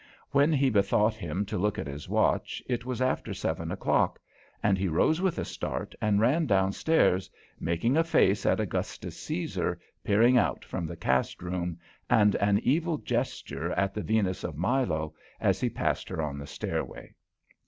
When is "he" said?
0.51-0.71, 4.75-4.87, 15.61-15.69